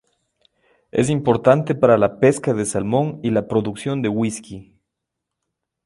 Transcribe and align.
Es 0.89 1.11
importante 1.11 1.75
para 1.75 1.95
la 1.95 2.19
pesca 2.19 2.55
de 2.55 2.65
salmón 2.65 3.19
y 3.21 3.29
la 3.29 3.47
producción 3.47 4.01
de 4.01 4.09
whisky. 4.09 4.73